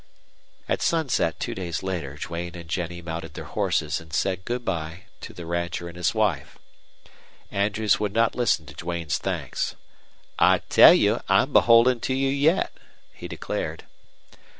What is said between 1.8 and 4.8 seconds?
later Duane and Jennie mounted their horses and said good